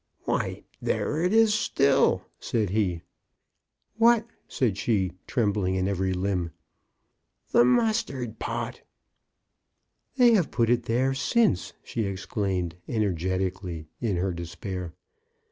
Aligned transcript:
"Why, 0.23 0.63
there 0.81 1.21
it 1.21 1.31
is 1.31 1.53
still!" 1.53 2.23
said 2.39 2.71
he. 2.71 3.03
What?" 3.97 4.25
said 4.47 4.75
she, 4.79 5.11
trembling 5.27 5.75
in 5.75 5.87
every 5.87 6.11
limb. 6.11 6.53
*'The 7.51 7.63
mustard 7.65 8.39
pot." 8.39 8.81
'* 9.49 10.15
They 10.17 10.31
have 10.31 10.49
put 10.49 10.71
it 10.71 10.89
in 10.89 10.95
there 10.95 11.13
since," 11.13 11.73
she 11.83 12.07
ex 12.07 12.25
claimed, 12.25 12.77
energetically, 12.89 13.89
in 13.99 14.15
her 14.17 14.33
despair. 14.33 14.95